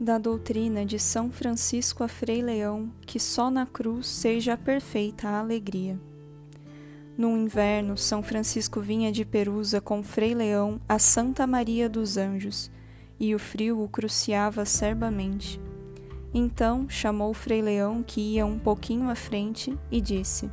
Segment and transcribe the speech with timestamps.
[0.00, 5.40] da doutrina de São Francisco a Frei Leão que só na cruz seja perfeita a
[5.40, 6.00] alegria.
[7.18, 12.70] No inverno, São Francisco vinha de Perusa com Frei Leão a Santa Maria dos Anjos,
[13.18, 15.60] e o frio o cruciava acerbamente.
[16.32, 20.50] Então chamou Frei Leão, que ia um pouquinho à frente, e disse: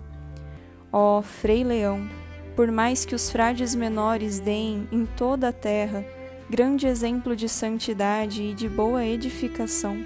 [0.92, 2.10] Ó oh, Frei Leão,
[2.54, 6.04] por mais que os frades menores deem em toda a terra
[6.50, 9.98] grande exemplo de santidade e de boa edificação,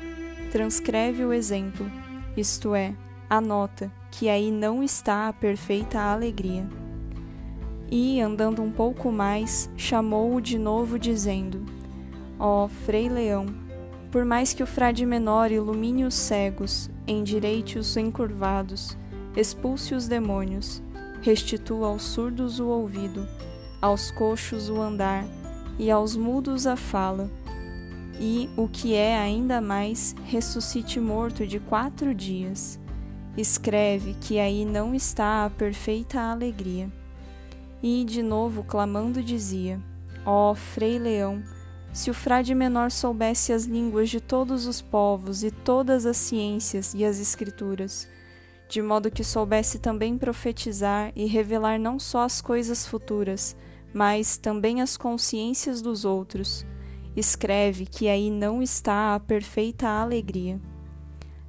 [0.51, 1.89] transcreve o exemplo,
[2.35, 2.95] isto é,
[3.29, 6.67] anota que aí não está a perfeita alegria.
[7.91, 11.63] E, andando um pouco mais, chamou-o de novo, dizendo:
[12.39, 13.45] Ó oh, Frei Leão,
[14.09, 18.97] por mais que o frade menor ilumine os cegos, endireite os encurvados,
[19.35, 20.81] expulse os demônios,
[21.21, 23.27] restitua aos surdos o ouvido,
[23.81, 25.25] aos coxos o andar,
[25.79, 27.29] e aos mudos a fala,
[28.19, 32.79] e, o que é ainda mais, ressuscite morto de quatro dias.
[33.35, 36.87] Escreve que aí não está a perfeita alegria.
[37.81, 39.81] E, de novo, clamando, dizia:
[40.23, 41.41] Ó oh, Frei Leão,
[41.91, 46.93] se o frade menor soubesse as línguas de todos os povos e todas as ciências
[46.93, 48.07] e as escrituras,
[48.69, 53.55] de modo que soubesse também profetizar e revelar não só as coisas futuras,
[53.93, 56.65] mas também as consciências dos outros.
[57.15, 60.59] Escreve que aí não está a perfeita alegria.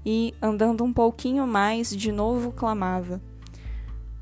[0.05, 3.23] E, andando um pouquinho mais, de novo clamava: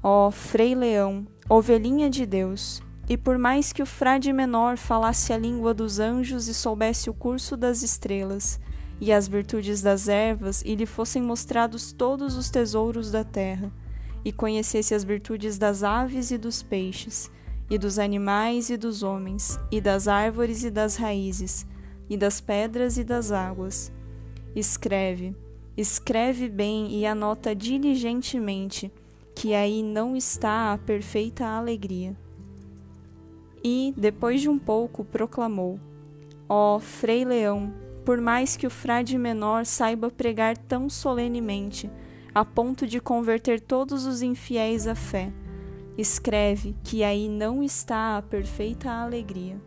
[0.02, 5.32] Ó oh, Frei Leão, ovelhinha de Deus, e por mais que o frade menor falasse
[5.32, 8.60] a língua dos anjos e soubesse o curso das estrelas,
[9.00, 13.72] e as virtudes das ervas, e lhe fossem mostrados todos os tesouros da terra,
[14.24, 17.30] e conhecesse as virtudes das aves e dos peixes,
[17.70, 21.64] e dos animais e dos homens, e das árvores e das raízes,
[22.08, 23.92] e das pedras e das águas.
[24.56, 25.36] Escreve,
[25.76, 28.92] escreve bem e anota diligentemente,
[29.36, 32.16] que aí não está a perfeita alegria.
[33.62, 35.78] E, depois de um pouco, proclamou:
[36.48, 37.72] Ó oh, Frei Leão,
[38.04, 41.88] por mais que o frade menor saiba pregar tão solenemente,
[42.34, 45.32] a ponto de converter todos os infiéis à fé,
[46.00, 49.60] escreve que aí não está a perfeita alegria.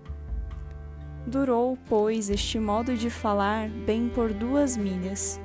[1.25, 5.39] Durou, pois, este modo de falar bem por duas milhas.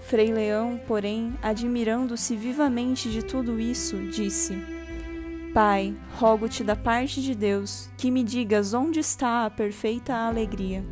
[0.00, 4.56] Frei Leão, porém, admirando-se vivamente de tudo isso, disse:
[5.52, 10.84] Pai, rogo-te da parte de Deus que me digas onde está a perfeita alegria.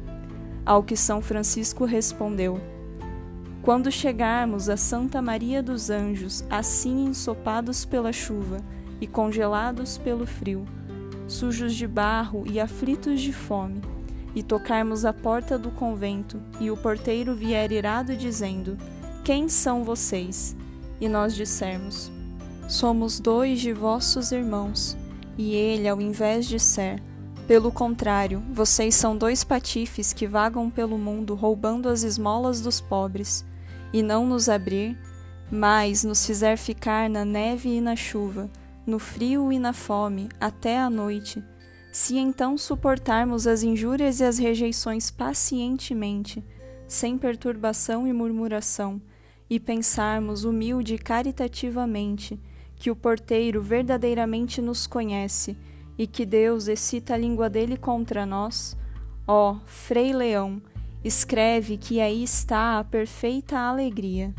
[0.67, 2.61] Ao que São Francisco respondeu:
[3.63, 8.59] Quando chegarmos a Santa Maria dos Anjos, assim ensopados pela chuva,
[9.01, 10.65] e congelados pelo frio,
[11.27, 13.81] sujos de barro e aflitos de fome,
[14.35, 18.77] e tocarmos a porta do convento, e o porteiro vier irado dizendo:
[19.25, 20.57] Quem são vocês?
[21.01, 22.11] E nós dissermos:
[22.69, 24.97] Somos dois de vossos irmãos.
[25.37, 27.01] E ele, ao invés de ser,
[27.47, 33.43] pelo contrário, vocês são dois patifes que vagam pelo mundo roubando as esmolas dos pobres,
[33.93, 34.99] e não nos abrir,
[35.51, 38.51] mas nos fizer ficar na neve e na chuva,
[38.89, 41.45] no frio e na fome, até a noite,
[41.93, 46.43] se então suportarmos as injúrias e as rejeições pacientemente,
[46.87, 48.99] sem perturbação e murmuração,
[49.51, 52.41] e pensarmos humilde e caritativamente
[52.77, 55.55] que o porteiro verdadeiramente nos conhece
[55.99, 58.75] e que Deus excita a língua dele contra nós,
[59.27, 60.63] ó, Frei Leão,
[61.05, 64.35] escreve que aí está a perfeita alegria.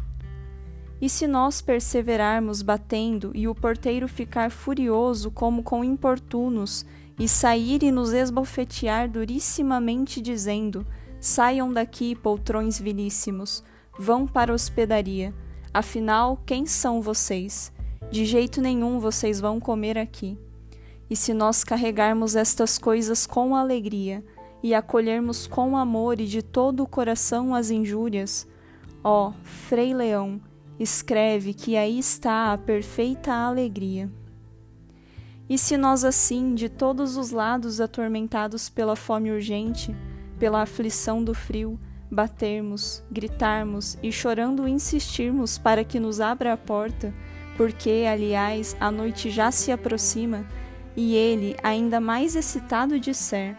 [1.01, 6.85] E se nós perseverarmos batendo e o porteiro ficar furioso como com importunos
[7.17, 10.85] e sair e nos esbofetear durissimamente dizendo:
[11.19, 13.63] Saiam daqui, poltrões vilíssimos,
[13.97, 15.33] vão para a hospedaria.
[15.73, 17.71] Afinal, quem são vocês?
[18.09, 20.37] De jeito nenhum vocês vão comer aqui.
[21.09, 24.23] E se nós carregarmos estas coisas com alegria
[24.61, 28.47] e acolhermos com amor e de todo o coração as injúrias,
[29.03, 30.39] ó, Frei Leão,
[30.79, 34.09] escreve que aí está a perfeita alegria.
[35.49, 39.93] E se nós, assim, de todos os lados atormentados pela fome urgente,
[40.37, 41.77] pela aflição do frio,
[42.09, 47.13] batermos, gritarmos e chorando insistirmos para que nos abra a porta,
[47.57, 50.45] porque, aliás, a noite já se aproxima,
[50.95, 53.57] e ele, ainda mais excitado, disser: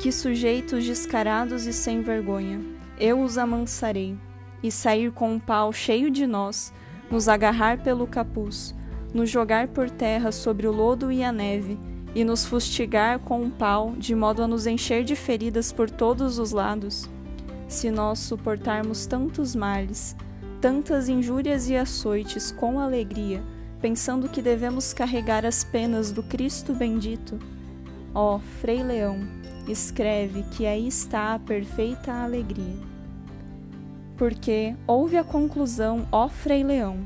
[0.00, 2.60] Que sujeitos descarados e sem vergonha,
[2.98, 4.16] eu os amansarei
[4.62, 6.72] e sair com um pau cheio de nós,
[7.10, 8.74] nos agarrar pelo capuz,
[9.14, 11.78] nos jogar por terra sobre o lodo e a neve,
[12.14, 16.38] e nos fustigar com um pau, de modo a nos encher de feridas por todos
[16.38, 17.08] os lados?
[17.68, 20.16] se nós suportarmos tantos males,
[20.60, 23.44] tantas injúrias e açoites com alegria,
[23.80, 27.38] pensando que devemos carregar as penas do Cristo bendito?
[28.14, 29.18] Ó oh, Frei Leão,
[29.68, 32.97] escreve que aí está a perfeita alegria.
[34.18, 36.98] Porque ouve a conclusão, ó Frei Leão.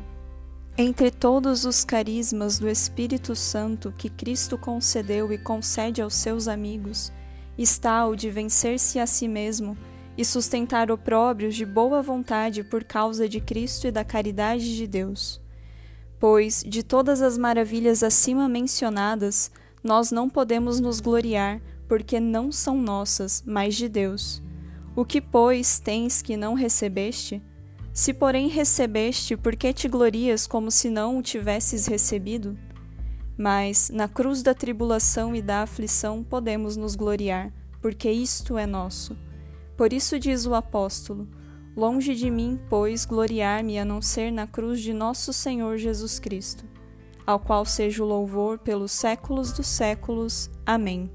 [0.79, 7.12] Entre todos os carismas do Espírito Santo que Cristo concedeu e concede aos seus amigos,
[7.59, 9.76] está o de vencer-se a si mesmo
[10.17, 15.38] e sustentar opróbrios de boa vontade por causa de Cristo e da caridade de Deus.
[16.19, 19.50] Pois, de todas as maravilhas acima mencionadas,
[19.85, 24.43] nós não podemos nos gloriar, porque não são nossas, mas de Deus.
[24.94, 27.43] O que, pois, tens que não recebeste?
[27.94, 32.59] Se, porém, recebeste, por que te glorias como se não o tivesses recebido?
[33.37, 37.50] Mas, na cruz da tribulação e da aflição, podemos nos gloriar,
[37.81, 39.17] porque isto é nosso.
[39.77, 41.27] Por isso diz o apóstolo:
[41.75, 46.65] Longe de mim, pois, gloriar-me a não ser na cruz de nosso Senhor Jesus Cristo,
[47.27, 50.50] ao qual seja o louvor pelos séculos dos séculos.
[50.67, 51.11] Amém.